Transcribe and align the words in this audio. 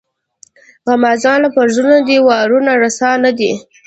د 0.83 0.85
غمازانو 0.93 1.47
پر 1.55 1.67
زړونو 1.75 1.99
دي 2.09 2.17
وارونه 2.27 2.71
رسا 2.83 3.11
نه 3.23 3.31
دي. 3.39 3.51